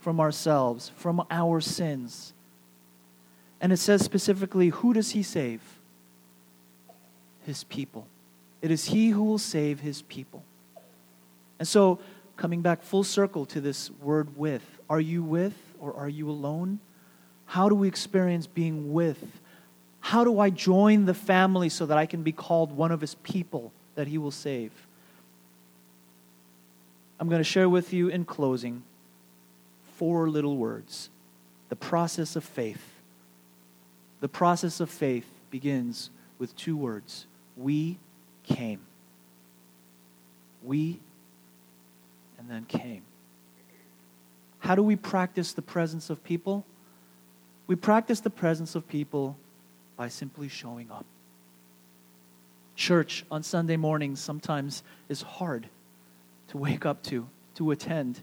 from 0.00 0.20
ourselves, 0.20 0.92
from 0.96 1.24
our 1.30 1.60
sins. 1.60 2.32
And 3.60 3.72
it 3.72 3.78
says 3.78 4.02
specifically, 4.04 4.68
who 4.68 4.92
does 4.92 5.10
He 5.10 5.22
save? 5.22 5.60
His 7.44 7.64
people. 7.64 8.06
It 8.60 8.70
is 8.70 8.86
He 8.86 9.10
who 9.10 9.24
will 9.24 9.38
save 9.38 9.80
His 9.80 10.02
people. 10.02 10.44
And 11.58 11.66
so, 11.66 11.98
coming 12.36 12.60
back 12.60 12.82
full 12.82 13.04
circle 13.04 13.46
to 13.46 13.60
this 13.60 13.90
word 13.90 14.36
with, 14.36 14.62
are 14.90 15.00
you 15.00 15.22
with 15.22 15.54
or 15.80 15.94
are 15.94 16.08
you 16.08 16.28
alone? 16.28 16.80
How 17.46 17.68
do 17.68 17.74
we 17.74 17.88
experience 17.88 18.46
being 18.46 18.92
with? 18.92 19.40
How 20.00 20.22
do 20.22 20.38
I 20.38 20.50
join 20.50 21.06
the 21.06 21.14
family 21.14 21.68
so 21.68 21.86
that 21.86 21.96
I 21.96 22.06
can 22.06 22.22
be 22.22 22.32
called 22.32 22.72
one 22.72 22.92
of 22.92 23.00
His 23.00 23.14
people 23.16 23.72
that 23.94 24.06
He 24.06 24.18
will 24.18 24.30
save? 24.30 24.85
I'm 27.18 27.28
going 27.28 27.40
to 27.40 27.44
share 27.44 27.68
with 27.68 27.92
you 27.92 28.08
in 28.08 28.24
closing 28.24 28.82
four 29.94 30.28
little 30.28 30.56
words 30.56 31.10
the 31.68 31.76
process 31.76 32.36
of 32.36 32.44
faith. 32.44 32.94
The 34.20 34.28
process 34.28 34.80
of 34.80 34.90
faith 34.90 35.26
begins 35.50 36.10
with 36.38 36.54
two 36.56 36.76
words 36.76 37.26
We 37.56 37.98
came. 38.44 38.80
We 40.62 41.00
and 42.38 42.50
then 42.50 42.64
came. 42.66 43.02
How 44.58 44.74
do 44.74 44.82
we 44.82 44.96
practice 44.96 45.52
the 45.52 45.62
presence 45.62 46.10
of 46.10 46.22
people? 46.24 46.64
We 47.66 47.76
practice 47.76 48.20
the 48.20 48.30
presence 48.30 48.74
of 48.74 48.86
people 48.88 49.36
by 49.96 50.08
simply 50.08 50.48
showing 50.48 50.90
up. 50.90 51.06
Church 52.74 53.24
on 53.30 53.42
Sunday 53.42 53.76
mornings 53.76 54.20
sometimes 54.20 54.82
is 55.08 55.22
hard 55.22 55.68
to 56.48 56.58
wake 56.58 56.86
up 56.86 57.02
to, 57.04 57.28
to 57.56 57.70
attend, 57.70 58.20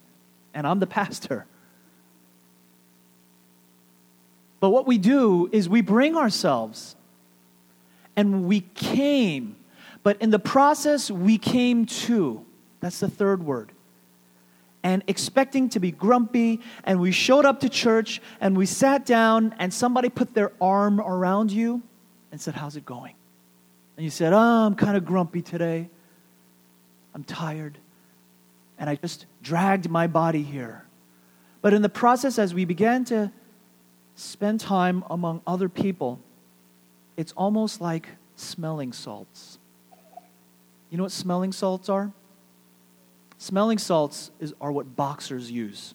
and 0.54 0.66
I'm 0.66 0.80
the 0.80 0.88
pastor. 0.88 1.46
But 4.60 4.70
what 4.70 4.88
we 4.88 4.98
do 4.98 5.50
is 5.52 5.68
we 5.68 5.82
bring 5.82 6.16
ourselves 6.16 6.96
and 8.16 8.46
we 8.46 8.62
came, 8.62 9.58
but 10.04 10.22
in 10.22 10.30
the 10.30 10.40
process, 10.40 11.12
we 11.12 11.38
came 11.38 11.86
to. 11.86 12.46
That's 12.80 13.00
the 13.00 13.10
third 13.10 13.44
word 13.44 13.72
and 14.84 15.02
expecting 15.08 15.70
to 15.70 15.80
be 15.80 15.92
grumpy. 15.92 16.60
And 16.84 17.00
we 17.00 17.12
showed 17.12 17.46
up 17.46 17.62
to 17.62 17.70
church 17.70 18.22
and 18.42 18.56
we 18.56 18.66
sat 18.66 19.06
down, 19.06 19.56
and 19.58 19.74
somebody 19.74 20.10
put 20.10 20.34
their 20.34 20.52
arm 20.62 21.00
around 21.00 21.52
you 21.52 21.82
and 22.32 22.40
said, 22.40 22.54
How's 22.54 22.76
it 22.76 22.86
going? 22.86 23.16
And 23.98 24.04
you 24.04 24.10
said, 24.10 24.34
Oh, 24.34 24.38
I'm 24.38 24.76
kind 24.76 24.98
of 24.98 25.06
grumpy 25.06 25.42
today. 25.42 25.90
I'm 27.16 27.24
tired. 27.24 27.78
And 28.84 28.90
I 28.90 28.96
just 28.96 29.28
dragged 29.42 29.90
my 29.90 30.08
body 30.08 30.44
here. 30.44 30.84
But 31.62 31.74
in 31.74 31.82
the 31.82 31.88
process, 31.88 32.38
as 32.38 32.54
we 32.54 32.66
began 32.66 33.06
to 33.06 33.32
spend 34.16 34.60
time 34.60 35.06
among 35.10 35.40
other 35.48 35.70
people, 35.70 36.20
it's 37.16 37.32
almost 37.38 37.80
like 37.80 38.10
smelling 38.36 38.92
salts. 38.92 39.58
You 40.90 40.98
know 40.98 41.04
what 41.04 41.14
smelling 41.14 41.54
salts 41.54 41.88
are? 41.88 42.12
Smelling 43.38 43.78
salts 43.78 44.32
is, 44.42 44.54
are 44.60 44.74
what 44.74 44.98
boxers 44.98 45.50
use. 45.50 45.94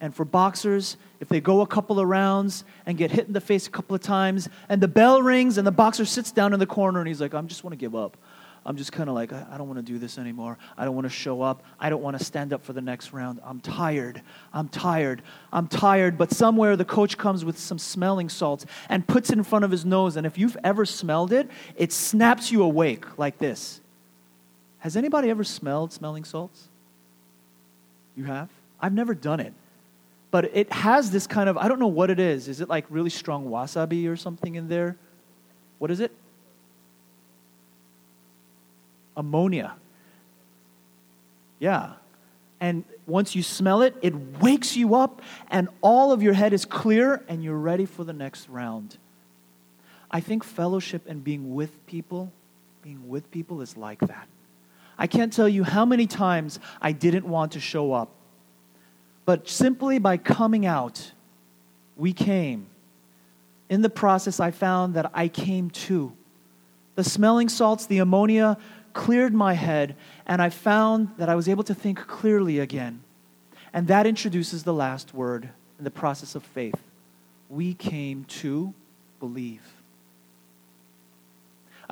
And 0.00 0.14
for 0.14 0.24
boxers, 0.24 0.96
if 1.20 1.28
they 1.28 1.42
go 1.42 1.60
a 1.60 1.66
couple 1.66 2.00
of 2.00 2.08
rounds 2.08 2.64
and 2.86 2.96
get 2.96 3.10
hit 3.10 3.26
in 3.26 3.34
the 3.34 3.40
face 3.42 3.66
a 3.66 3.70
couple 3.70 3.94
of 3.94 4.00
times, 4.00 4.48
and 4.70 4.80
the 4.80 4.88
bell 4.88 5.20
rings, 5.20 5.58
and 5.58 5.66
the 5.66 5.70
boxer 5.70 6.06
sits 6.06 6.32
down 6.32 6.54
in 6.54 6.58
the 6.58 6.64
corner 6.64 7.00
and 7.00 7.08
he's 7.08 7.20
like, 7.20 7.34
I 7.34 7.42
just 7.42 7.62
want 7.62 7.72
to 7.72 7.76
give 7.78 7.94
up. 7.94 8.16
I'm 8.64 8.76
just 8.76 8.92
kind 8.92 9.08
of 9.08 9.16
like, 9.16 9.32
I, 9.32 9.56
don't 9.58 9.66
want 9.66 9.84
to 9.84 9.92
do 9.92 9.98
this 9.98 10.18
anymore. 10.18 10.56
I 10.78 10.84
don't 10.84 10.94
want 10.94 11.06
to 11.06 11.10
show 11.10 11.42
up. 11.42 11.64
I 11.80 11.90
don't 11.90 12.00
want 12.00 12.16
to 12.16 12.24
stand 12.24 12.52
up 12.52 12.64
for 12.64 12.72
the 12.72 12.80
next 12.80 13.12
round. 13.12 13.40
I'm 13.44 13.60
tired. 13.60 14.22
I'm 14.52 14.68
tired. 14.68 15.22
I'm 15.52 15.66
tired. 15.66 16.16
But 16.16 16.30
somewhere 16.30 16.76
the 16.76 16.84
coach 16.84 17.18
comes 17.18 17.44
with 17.44 17.58
some 17.58 17.78
smelling 17.78 18.28
salts 18.28 18.64
and 18.88 19.04
puts 19.04 19.30
it 19.30 19.38
in 19.38 19.42
front 19.42 19.64
of 19.64 19.72
his 19.72 19.84
nose. 19.84 20.16
And 20.16 20.24
if 20.26 20.38
you've 20.38 20.56
ever 20.62 20.86
smelled 20.86 21.32
it, 21.32 21.48
it 21.76 21.92
snaps 21.92 22.52
you 22.52 22.62
awake 22.62 23.18
like 23.18 23.38
this. 23.38 23.80
Has 24.78 24.96
anybody 24.96 25.28
ever 25.28 25.42
smelled 25.42 25.92
smelling 25.92 26.24
salts? 26.24 26.68
You 28.16 28.24
have? 28.24 28.48
I've 28.80 28.92
never 28.92 29.14
done 29.14 29.40
it. 29.40 29.54
But 30.30 30.56
it 30.56 30.72
has 30.72 31.10
this 31.10 31.26
kind 31.26 31.48
of, 31.48 31.58
I 31.58 31.66
don't 31.66 31.80
know 31.80 31.88
what 31.88 32.10
it 32.10 32.20
is. 32.20 32.46
Is 32.46 32.60
it 32.60 32.68
like 32.68 32.86
really 32.90 33.10
strong 33.10 33.48
wasabi 33.48 34.08
or 34.08 34.16
something 34.16 34.54
in 34.54 34.68
there? 34.68 34.96
What 35.78 35.90
is 35.90 35.98
it? 35.98 36.12
Ammonia. 39.16 39.74
Yeah. 41.58 41.92
And 42.60 42.84
once 43.06 43.34
you 43.34 43.42
smell 43.42 43.82
it, 43.82 43.96
it 44.02 44.14
wakes 44.40 44.76
you 44.76 44.94
up, 44.94 45.22
and 45.50 45.68
all 45.80 46.12
of 46.12 46.22
your 46.22 46.32
head 46.32 46.52
is 46.52 46.64
clear, 46.64 47.22
and 47.28 47.42
you're 47.42 47.58
ready 47.58 47.86
for 47.86 48.04
the 48.04 48.12
next 48.12 48.48
round. 48.48 48.98
I 50.10 50.20
think 50.20 50.44
fellowship 50.44 51.02
and 51.08 51.24
being 51.24 51.54
with 51.54 51.86
people, 51.86 52.30
being 52.82 53.08
with 53.08 53.30
people 53.30 53.62
is 53.62 53.76
like 53.76 53.98
that. 54.00 54.28
I 54.98 55.06
can't 55.06 55.32
tell 55.32 55.48
you 55.48 55.64
how 55.64 55.84
many 55.84 56.06
times 56.06 56.60
I 56.80 56.92
didn't 56.92 57.26
want 57.26 57.52
to 57.52 57.60
show 57.60 57.92
up. 57.92 58.10
But 59.24 59.48
simply 59.48 59.98
by 59.98 60.16
coming 60.16 60.66
out, 60.66 61.12
we 61.96 62.12
came. 62.12 62.66
In 63.68 63.82
the 63.82 63.90
process, 63.90 64.38
I 64.38 64.50
found 64.50 64.94
that 64.94 65.10
I 65.14 65.28
came 65.28 65.70
too. 65.70 66.12
The 66.94 67.04
smelling 67.04 67.48
salts, 67.48 67.86
the 67.86 67.98
ammonia 67.98 68.58
cleared 68.92 69.34
my 69.34 69.54
head, 69.54 69.96
and 70.26 70.40
I 70.40 70.50
found 70.50 71.10
that 71.18 71.28
I 71.28 71.34
was 71.34 71.48
able 71.48 71.64
to 71.64 71.74
think 71.74 72.06
clearly 72.06 72.58
again. 72.58 73.02
And 73.72 73.88
that 73.88 74.06
introduces 74.06 74.64
the 74.64 74.74
last 74.74 75.14
word 75.14 75.48
in 75.78 75.84
the 75.84 75.90
process 75.90 76.34
of 76.34 76.42
faith. 76.42 76.80
We 77.48 77.74
came 77.74 78.24
to 78.24 78.74
believe. 79.18 79.62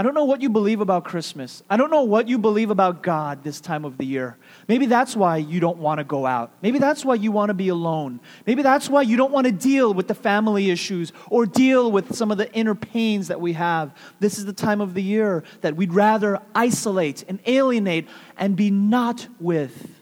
I 0.01 0.03
don't 0.03 0.15
know 0.15 0.25
what 0.25 0.41
you 0.41 0.49
believe 0.49 0.81
about 0.81 1.05
Christmas. 1.05 1.63
I 1.69 1.77
don't 1.77 1.91
know 1.91 2.05
what 2.05 2.27
you 2.27 2.39
believe 2.39 2.71
about 2.71 3.03
God 3.03 3.45
this 3.45 3.61
time 3.61 3.85
of 3.85 3.99
the 3.99 4.07
year. 4.07 4.39
Maybe 4.67 4.87
that's 4.87 5.15
why 5.15 5.37
you 5.37 5.61
don't 5.61 5.77
want 5.77 5.99
to 5.99 6.05
go 6.05 6.25
out. 6.25 6.55
Maybe 6.63 6.79
that's 6.79 7.05
why 7.05 7.17
you 7.17 7.31
want 7.31 7.51
to 7.51 7.55
be 7.55 7.69
alone. 7.69 8.19
Maybe 8.47 8.63
that's 8.63 8.89
why 8.89 9.03
you 9.03 9.19
don't 9.19 9.31
want 9.31 9.45
to 9.45 9.53
deal 9.53 9.93
with 9.93 10.09
the 10.09 10.15
family 10.15 10.71
issues 10.71 11.13
or 11.29 11.45
deal 11.45 11.93
with 11.93 12.15
some 12.15 12.31
of 12.31 12.39
the 12.39 12.51
inner 12.55 12.75
pains 12.75 13.29
that 13.29 13.43
we 13.43 13.53
have. 13.53 13.95
This 14.21 14.39
is 14.39 14.47
the 14.47 14.55
time 14.55 14.81
of 14.81 14.95
the 14.95 15.03
year 15.03 15.45
that 15.61 15.77
we'd 15.77 15.93
rather 15.93 16.41
isolate 16.55 17.23
and 17.29 17.39
alienate 17.45 18.09
and 18.39 18.57
be 18.57 18.71
not 18.71 19.29
with. 19.39 19.97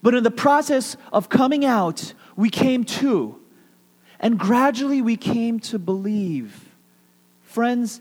But 0.00 0.14
in 0.14 0.24
the 0.24 0.30
process 0.30 0.96
of 1.12 1.28
coming 1.28 1.66
out, 1.66 2.14
we 2.34 2.48
came 2.48 2.82
to. 2.84 3.38
And 4.20 4.38
gradually 4.38 5.02
we 5.02 5.18
came 5.18 5.60
to 5.60 5.78
believe. 5.78 6.70
Friends, 7.42 8.00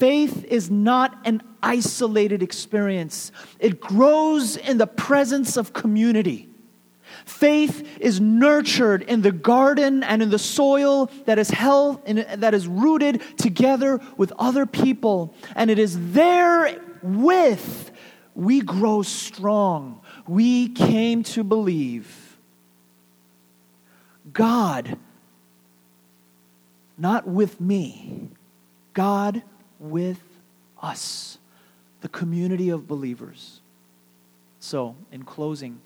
Faith 0.00 0.46
is 0.46 0.70
not 0.70 1.14
an 1.26 1.42
isolated 1.62 2.42
experience, 2.42 3.30
it 3.58 3.78
grows 3.80 4.56
in 4.56 4.78
the 4.78 4.86
presence 4.86 5.58
of 5.58 5.74
community. 5.74 6.48
Faith 7.26 7.86
is 8.00 8.18
nurtured 8.18 9.02
in 9.02 9.20
the 9.20 9.30
garden 9.30 10.02
and 10.02 10.22
in 10.22 10.30
the 10.30 10.38
soil 10.38 11.10
that 11.26 11.38
is 11.38 11.50
held 11.50 12.00
in, 12.06 12.24
that 12.36 12.54
is 12.54 12.66
rooted 12.66 13.20
together 13.36 14.00
with 14.16 14.32
other 14.38 14.64
people, 14.64 15.34
and 15.54 15.70
it 15.70 15.78
is 15.78 16.12
there 16.12 16.80
with 17.02 17.92
we 18.34 18.62
grow 18.62 19.02
strong. 19.02 20.00
We 20.26 20.70
came 20.70 21.24
to 21.24 21.44
believe. 21.44 22.38
God, 24.32 24.96
not 26.96 27.26
with 27.26 27.60
me, 27.60 28.30
God 28.94 29.42
with 29.80 30.20
us, 30.80 31.38
the 32.02 32.08
community 32.08 32.68
of 32.68 32.86
believers. 32.86 33.60
So, 34.60 34.94
in 35.10 35.24
closing, 35.24 35.80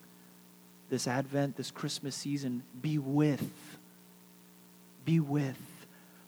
this 0.91 1.07
Advent, 1.07 1.57
this 1.57 1.71
Christmas 1.71 2.15
season, 2.15 2.63
be 2.83 2.99
with. 2.99 3.51
Be 5.05 5.21
with. 5.21 5.59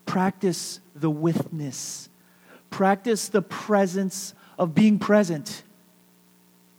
Practice 0.07 0.81
the 0.95 1.11
withness. 1.11 2.09
Practice 2.71 3.29
the 3.29 3.43
presence 3.43 4.35
of 4.59 4.75
being 4.75 4.99
present. 4.99 5.65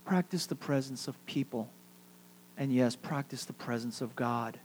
Practice 0.04 0.46
the 0.46 0.54
presence 0.54 1.06
of 1.06 1.26
people. 1.26 1.68
And 2.56 2.72
yes, 2.72 2.96
practice 2.96 3.44
the 3.44 3.52
presence 3.52 4.00
of 4.00 4.16
God. 4.16 4.58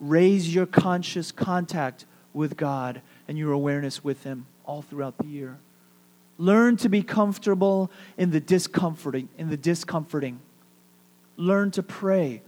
Raise 0.00 0.54
your 0.54 0.66
conscious 0.66 1.32
contact 1.32 2.06
with 2.32 2.56
God 2.56 3.02
and 3.28 3.36
your 3.36 3.52
awareness 3.52 4.02
with 4.02 4.22
Him 4.24 4.46
all 4.64 4.82
throughout 4.82 5.18
the 5.18 5.26
year. 5.26 5.58
Learn 6.38 6.76
to 6.78 6.88
be 6.88 7.02
comfortable 7.02 7.90
in 8.16 8.30
the 8.30 8.40
discomforting, 8.40 9.28
in 9.38 9.50
the 9.50 9.56
discomforting. 9.56 10.40
Learn 11.36 11.70
to 11.72 11.82
pray 11.82 12.42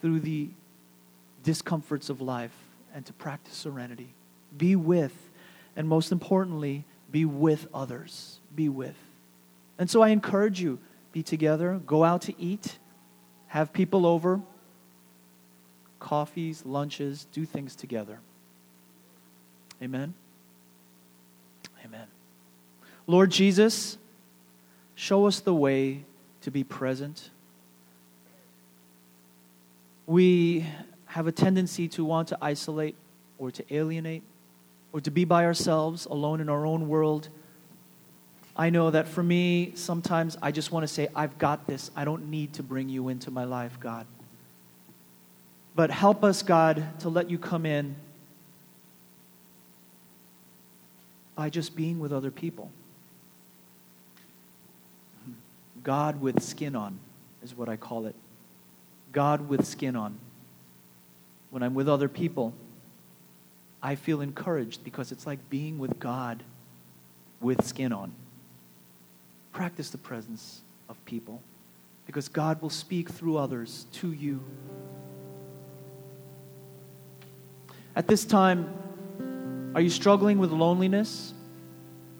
through 0.00 0.20
the 0.20 0.48
discomforts 1.42 2.08
of 2.08 2.20
life 2.20 2.54
and 2.94 3.04
to 3.06 3.12
practice 3.12 3.54
serenity. 3.54 4.14
Be 4.56 4.76
with, 4.76 5.14
and 5.76 5.88
most 5.88 6.12
importantly, 6.12 6.84
be 7.10 7.24
with 7.24 7.66
others. 7.74 8.38
Be 8.54 8.68
with. 8.68 8.96
And 9.78 9.90
so 9.90 10.02
I 10.02 10.08
encourage 10.08 10.60
you 10.60 10.78
be 11.12 11.22
together, 11.22 11.80
go 11.86 12.04
out 12.04 12.22
to 12.22 12.40
eat, 12.40 12.78
have 13.48 13.72
people 13.72 14.06
over, 14.06 14.40
coffees, 16.00 16.64
lunches, 16.64 17.26
do 17.32 17.44
things 17.44 17.76
together. 17.76 18.18
Amen. 19.82 20.14
Lord 23.06 23.30
Jesus, 23.30 23.98
show 24.94 25.26
us 25.26 25.40
the 25.40 25.54
way 25.54 26.04
to 26.42 26.50
be 26.50 26.64
present. 26.64 27.30
We 30.06 30.66
have 31.06 31.26
a 31.26 31.32
tendency 31.32 31.88
to 31.88 32.04
want 32.04 32.28
to 32.28 32.38
isolate 32.40 32.94
or 33.38 33.50
to 33.50 33.74
alienate 33.74 34.22
or 34.92 35.00
to 35.00 35.10
be 35.10 35.24
by 35.24 35.44
ourselves, 35.44 36.06
alone 36.06 36.40
in 36.40 36.48
our 36.48 36.66
own 36.66 36.88
world. 36.88 37.28
I 38.54 38.70
know 38.70 38.90
that 38.90 39.08
for 39.08 39.22
me, 39.22 39.72
sometimes 39.74 40.36
I 40.42 40.52
just 40.52 40.70
want 40.70 40.84
to 40.84 40.88
say, 40.88 41.08
I've 41.16 41.38
got 41.38 41.66
this. 41.66 41.90
I 41.96 42.04
don't 42.04 42.30
need 42.30 42.52
to 42.54 42.62
bring 42.62 42.88
you 42.88 43.08
into 43.08 43.30
my 43.30 43.44
life, 43.44 43.80
God. 43.80 44.06
But 45.74 45.90
help 45.90 46.22
us, 46.22 46.42
God, 46.42 47.00
to 47.00 47.08
let 47.08 47.30
you 47.30 47.38
come 47.38 47.64
in 47.64 47.96
by 51.34 51.48
just 51.48 51.74
being 51.74 51.98
with 51.98 52.12
other 52.12 52.30
people. 52.30 52.70
God 55.82 56.20
with 56.20 56.42
skin 56.42 56.76
on 56.76 56.98
is 57.42 57.56
what 57.56 57.68
I 57.68 57.76
call 57.76 58.06
it. 58.06 58.14
God 59.12 59.48
with 59.48 59.66
skin 59.66 59.96
on. 59.96 60.18
When 61.50 61.62
I'm 61.62 61.74
with 61.74 61.88
other 61.88 62.08
people, 62.08 62.54
I 63.82 63.96
feel 63.96 64.20
encouraged 64.20 64.84
because 64.84 65.12
it's 65.12 65.26
like 65.26 65.50
being 65.50 65.78
with 65.78 65.98
God 65.98 66.42
with 67.40 67.64
skin 67.64 67.92
on. 67.92 68.12
Practice 69.52 69.90
the 69.90 69.98
presence 69.98 70.62
of 70.88 71.04
people 71.04 71.42
because 72.06 72.28
God 72.28 72.62
will 72.62 72.70
speak 72.70 73.10
through 73.10 73.36
others 73.36 73.86
to 73.94 74.12
you. 74.12 74.40
At 77.94 78.06
this 78.06 78.24
time, 78.24 78.72
are 79.74 79.80
you 79.80 79.90
struggling 79.90 80.38
with 80.38 80.50
loneliness? 80.50 81.34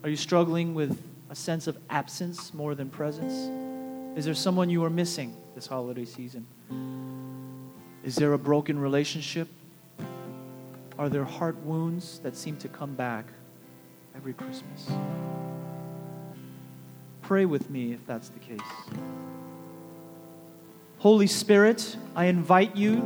Are 0.03 0.11
you 0.11 0.17
struggling 0.17 0.75
with 0.75 1.01
a 1.33 1.35
sense 1.35 1.67
of 1.67 1.79
absence 1.89 2.53
more 2.53 2.75
than 2.75 2.91
presence? 2.91 3.51
Is 4.19 4.27
there 4.27 4.35
someone 4.35 4.69
you 4.69 4.85
are 4.85 4.91
missing 4.91 5.35
this 5.55 5.67
holiday 5.67 6.05
season? 6.05 6.47
Is 8.05 8.17
there 8.17 8.35
a 8.35 8.39
broken 8.39 8.79
relationship? 8.79 9.49
Are 10.99 11.09
there 11.09 11.25
heart 11.25 11.57
wounds 11.65 12.19
that 12.19 12.37
seem 12.37 12.59
to 12.59 12.69
come 12.69 12.95
back 12.95 13.25
every 14.15 14.35
Christmas? 14.35 14.91
Pray 17.23 17.47
with 17.47 17.71
me 17.71 17.95
if 17.95 18.07
that's 18.07 18.29
the 18.29 18.39
case. 18.39 18.61
Holy 20.99 21.27
Spirit, 21.27 21.97
I 22.15 22.27
invite 22.27 22.77
you, 22.77 22.99